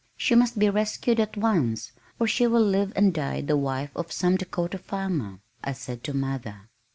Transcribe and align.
"She 0.17 0.33
must 0.33 0.57
be 0.57 0.67
rescued 0.67 1.19
at 1.19 1.37
once 1.37 1.91
or 2.19 2.25
she 2.25 2.47
will 2.47 2.65
live 2.65 2.91
and 2.95 3.13
die 3.13 3.41
the 3.41 3.55
wife 3.55 3.91
of 3.95 4.11
some 4.11 4.35
Dakota 4.35 4.79
farmer," 4.79 5.41
I 5.63 5.73
said 5.73 6.03
to 6.05 6.13
mother. 6.15 6.69